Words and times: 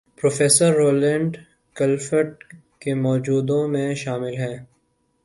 Professor 0.15 0.73
Roland 0.73 1.37
Clift 1.75 2.53
کے 2.79 2.93
موجدوں 2.93 3.67
میں 3.67 3.95
شامل 3.95 4.37
ہیں۔ 4.37 4.57